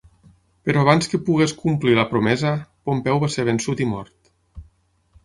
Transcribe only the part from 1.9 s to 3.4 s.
la promesa, Pompeu va